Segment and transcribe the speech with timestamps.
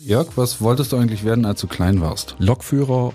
[0.00, 2.36] Jörg, was wolltest du eigentlich werden, als du klein warst?
[2.38, 3.12] Lokführer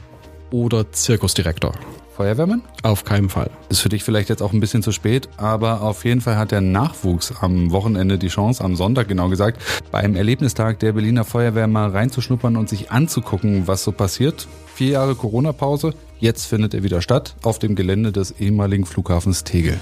[0.52, 1.74] oder Zirkusdirektor?
[2.18, 2.62] Feuerwehrmann?
[2.84, 3.50] Auf keinen Fall.
[3.70, 6.52] Ist für dich vielleicht jetzt auch ein bisschen zu spät, aber auf jeden Fall hat
[6.52, 9.62] der Nachwuchs am Wochenende die Chance, am Sonntag genau gesagt,
[9.92, 14.46] beim Erlebnistag der Berliner Feuerwehr mal reinzuschnuppern und sich anzugucken, was so passiert.
[14.76, 19.80] Vier Jahre Corona-Pause, jetzt findet er wieder statt auf dem Gelände des ehemaligen Flughafens Tegel.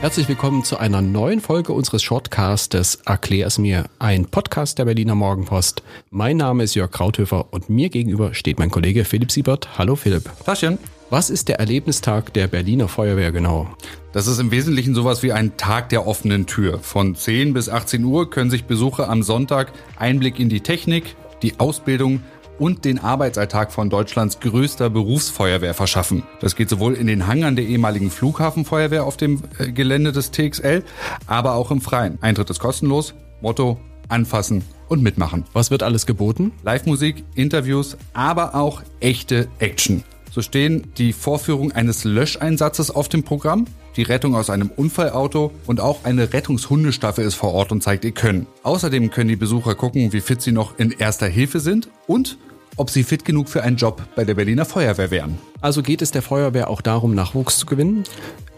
[0.00, 5.16] Herzlich willkommen zu einer neuen Folge unseres Shortcastes Erklär es mir, ein Podcast der Berliner
[5.16, 5.82] Morgenpost.
[6.10, 9.76] Mein Name ist Jörg Krauthöfer und mir gegenüber steht mein Kollege Philipp Siebert.
[9.76, 10.30] Hallo Philipp.
[10.46, 10.78] Taschen.
[11.10, 13.66] Was ist der Erlebnistag der Berliner Feuerwehr genau?
[14.12, 16.78] Das ist im Wesentlichen sowas wie ein Tag der offenen Tür.
[16.78, 21.58] Von 10 bis 18 Uhr können sich Besucher am Sonntag Einblick in die Technik, die
[21.58, 22.22] Ausbildung,
[22.58, 26.22] und den Arbeitsalltag von Deutschlands größter Berufsfeuerwehr verschaffen.
[26.40, 30.82] Das geht sowohl in den Hangern der ehemaligen Flughafenfeuerwehr auf dem äh, Gelände des TXL,
[31.26, 32.18] aber auch im Freien.
[32.20, 33.14] Eintritt ist kostenlos.
[33.40, 33.78] Motto
[34.08, 35.44] anfassen und mitmachen.
[35.52, 36.52] Was wird alles geboten?
[36.62, 40.02] Live-Musik, Interviews, aber auch echte Action.
[40.30, 45.80] So stehen die Vorführung eines Löscheinsatzes auf dem Programm, die Rettung aus einem Unfallauto und
[45.80, 48.46] auch eine Rettungshundestaffel ist vor Ort und zeigt ihr Können.
[48.62, 52.38] Außerdem können die Besucher gucken, wie fit sie noch in erster Hilfe sind und
[52.78, 55.38] ob sie fit genug für einen Job bei der Berliner Feuerwehr wären.
[55.60, 58.04] Also geht es der Feuerwehr auch darum, Nachwuchs zu gewinnen?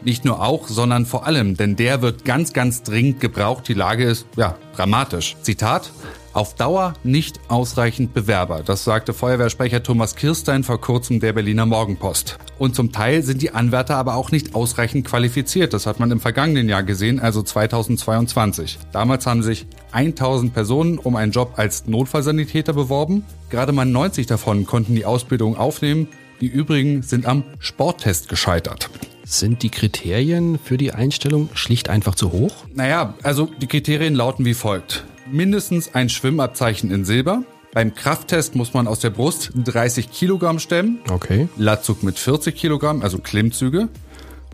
[0.03, 3.69] Nicht nur auch, sondern vor allem, denn der wird ganz, ganz dringend gebraucht.
[3.69, 5.37] Die Lage ist, ja, dramatisch.
[5.43, 5.91] Zitat,
[6.33, 8.63] auf Dauer nicht ausreichend Bewerber.
[8.65, 12.39] Das sagte Feuerwehrsprecher Thomas Kirstein vor kurzem der Berliner Morgenpost.
[12.59, 15.75] Und zum Teil sind die Anwärter aber auch nicht ausreichend qualifiziert.
[15.75, 18.79] Das hat man im vergangenen Jahr gesehen, also 2022.
[18.93, 23.25] Damals haben sich 1000 Personen um einen Job als Notfallsanitäter beworben.
[23.49, 26.09] Gerade mal 90 davon konnten die Ausbildung aufnehmen.
[26.41, 28.89] Die übrigen sind am Sporttest gescheitert.
[29.25, 32.53] Sind die Kriterien für die Einstellung schlicht einfach zu hoch?
[32.75, 37.43] Naja, also die Kriterien lauten wie folgt mindestens ein Schwimmabzeichen in Silber.
[37.73, 40.99] Beim Krafttest muss man aus der Brust 30 Kilogramm stemmen.
[41.11, 41.49] Okay.
[41.57, 43.89] Latzug mit 40 Kilogramm, also Klimmzüge.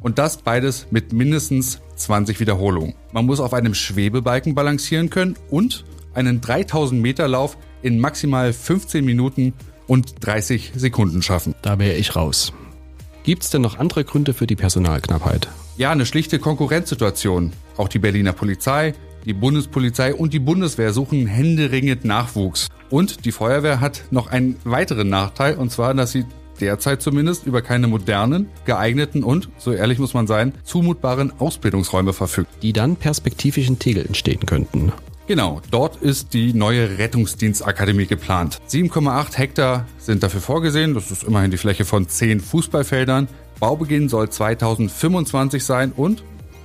[0.02, 2.94] Und das beides mit mindestens 20 Wiederholungen.
[3.12, 5.84] Man muss auf einem Schwebebalken balancieren können und
[6.14, 9.54] einen 3000 Meter Lauf in maximal 15 Minuten
[9.86, 11.54] und 30 Sekunden schaffen.
[11.62, 12.52] Da wäre ich raus.
[13.22, 15.48] Gibt es denn noch andere Gründe für die Personalknappheit?
[15.76, 17.52] Ja, eine schlichte Konkurrenzsituation.
[17.76, 18.94] Auch die Berliner Polizei,
[19.26, 22.68] die Bundespolizei und die Bundeswehr suchen händeringend Nachwuchs.
[22.88, 26.24] Und die Feuerwehr hat noch einen weiteren Nachteil, und zwar, dass sie
[26.60, 32.48] derzeit zumindest über keine modernen, geeigneten und, so ehrlich muss man sein, zumutbaren Ausbildungsräume verfügt.
[32.62, 34.92] Die dann perspektivisch in Tegel entstehen könnten.
[35.26, 38.60] Genau, dort ist die neue Rettungsdienstakademie geplant.
[38.68, 43.26] 7,8 Hektar sind dafür vorgesehen, das ist immerhin die Fläche von 10 Fußballfeldern.
[43.58, 46.22] Baubeginn soll 2025 sein und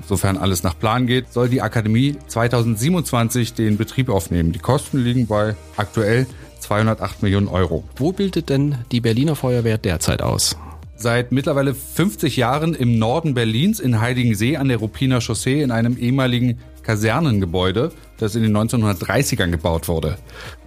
[0.08, 4.52] Sofern alles nach Plan geht, soll die Akademie 2027 den Betrieb aufnehmen.
[4.52, 6.28] Die Kosten liegen bei aktuell
[6.60, 7.84] 208 Millionen Euro.
[7.96, 10.58] Wo bildet denn die Berliner Feuerwehr derzeit aus?
[10.96, 15.98] Seit mittlerweile 50 Jahren im Norden Berlins in Heidigensee an der Ruppiner Chaussee in einem
[15.98, 20.18] ehemaligen Kasernengebäude, das in den 1930ern gebaut wurde.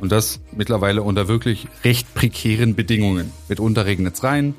[0.01, 3.31] Und das mittlerweile unter wirklich recht prekären Bedingungen.
[3.49, 4.55] Mitunter regnet es rein,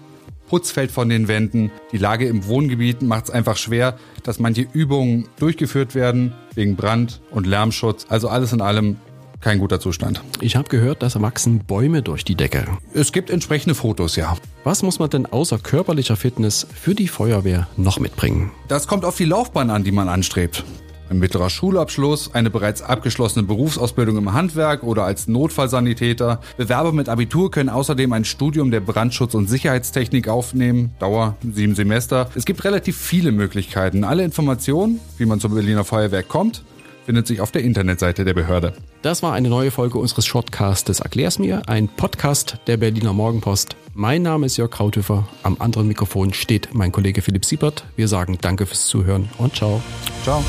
[0.47, 1.71] Putz fällt von den Wänden.
[1.91, 7.21] Die Lage im Wohngebiet macht es einfach schwer, dass manche Übungen durchgeführt werden wegen Brand-
[7.31, 8.05] und Lärmschutz.
[8.09, 8.97] Also alles in allem
[9.41, 10.23] kein guter Zustand.
[10.41, 12.65] Ich habe gehört, dass wachsen Bäume durch die Decke.
[12.93, 14.35] Es gibt entsprechende Fotos, ja.
[14.63, 18.51] Was muss man denn außer körperlicher Fitness für die Feuerwehr noch mitbringen?
[18.67, 20.63] Das kommt auf die Laufbahn an, die man anstrebt.
[21.09, 26.39] Ein mittlerer Schulabschluss, eine bereits abgeschlossene Berufsausbildung im Handwerk oder als Notfallsanitäter.
[26.57, 32.29] Bewerber mit Abitur können außerdem ein Studium der Brandschutz- und Sicherheitstechnik aufnehmen, Dauer sieben Semester.
[32.35, 34.03] Es gibt relativ viele Möglichkeiten.
[34.03, 36.63] Alle Informationen, wie man zur Berliner Feuerwehr kommt,
[37.05, 38.73] findet sich auf der Internetseite der Behörde.
[39.01, 43.75] Das war eine neue Folge unseres Shortcastes Erklär's mir, ein Podcast der Berliner Morgenpost.
[43.93, 45.27] Mein Name ist Jörg Krauthöfer.
[45.43, 47.85] Am anderen Mikrofon steht mein Kollege Philipp Siebert.
[47.95, 49.81] Wir sagen Danke fürs Zuhören und ciao.
[50.23, 50.43] Ciao.